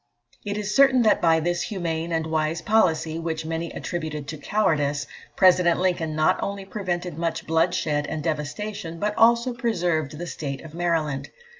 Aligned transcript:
It 0.43 0.57
is 0.57 0.73
certain 0.73 1.03
that 1.03 1.21
by 1.21 1.39
this 1.39 1.61
humane 1.61 2.11
and 2.11 2.25
wise 2.25 2.63
policy, 2.63 3.19
which 3.19 3.45
many 3.45 3.69
attributed 3.71 4.27
to 4.29 4.37
cowardice, 4.39 5.05
President 5.35 5.79
Lincoln 5.79 6.15
not 6.15 6.41
only 6.41 6.65
prevented 6.65 7.19
much 7.19 7.45
bloodshed 7.45 8.07
and 8.07 8.23
devastation, 8.23 8.97
but 8.97 9.15
also 9.15 9.53
preserved 9.53 10.17
the 10.17 10.25
State 10.25 10.61
of 10.61 10.73
Maryland. 10.73 11.29